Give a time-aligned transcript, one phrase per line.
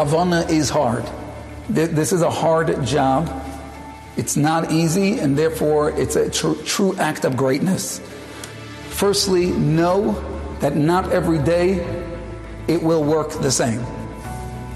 [0.00, 1.04] Kavana is hard.
[1.68, 3.28] This is a hard job.
[4.16, 8.00] It's not easy, and therefore it's a tr- true act of greatness.
[8.88, 10.12] Firstly, know
[10.60, 11.84] that not every day
[12.66, 13.84] it will work the same.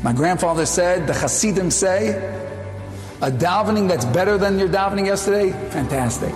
[0.03, 2.11] My grandfather said, the Hasidim say,
[3.23, 6.35] a davening that's better than your davening yesterday, fantastic.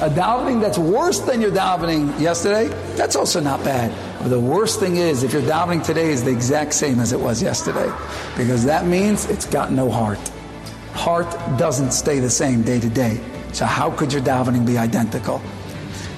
[0.00, 4.09] A davening that's worse than your davening yesterday, that's also not bad.
[4.20, 7.18] But the worst thing is if your davening today is the exact same as it
[7.18, 7.90] was yesterday,
[8.36, 10.20] because that means it's got no heart.
[10.92, 13.18] Heart doesn't stay the same day to day.
[13.52, 15.40] So how could your davening be identical?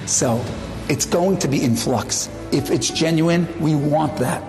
[0.06, 0.44] So
[0.88, 2.28] it's going to be in flux.
[2.50, 4.42] If it's genuine, we want that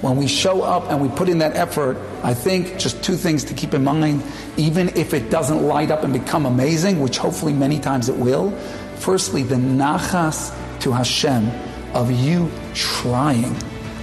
[0.00, 3.44] when we show up and we put in that effort, I think just two things
[3.44, 4.22] to keep in mind,
[4.56, 8.50] even if it doesn't light up and become amazing, which hopefully many times it will.
[8.96, 11.50] Firstly, the nachas to Hashem
[11.94, 13.56] of you trying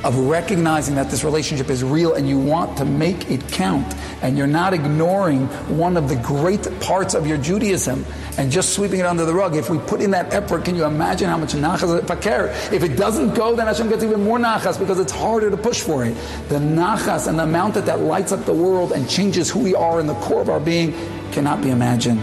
[0.04, 4.38] of recognizing that this relationship is real and you want to make it count and
[4.38, 8.06] you're not ignoring one of the great parts of your Judaism
[8.38, 9.56] and just sweeping it under the rug.
[9.56, 12.48] If we put in that effort, can you imagine how much nachas fakir?
[12.72, 15.82] If it doesn't go, then Hashem gets even more nachas because it's harder to push
[15.82, 16.16] for it.
[16.50, 19.76] The nachas and the amount that that lights up the world and changes who we
[19.76, 20.94] are in the core of our being
[21.32, 22.22] cannot be imagined.